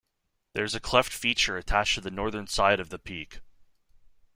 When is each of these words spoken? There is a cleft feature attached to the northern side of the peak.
There 0.53 0.63
is 0.63 0.73
a 0.73 0.79
cleft 0.79 1.13
feature 1.13 1.57
attached 1.57 1.93
to 1.93 2.01
the 2.01 2.09
northern 2.09 2.47
side 2.47 2.79
of 2.79 2.89
the 2.89 2.97
peak. 2.97 3.39